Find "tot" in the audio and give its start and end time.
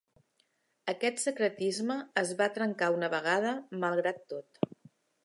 4.35-4.65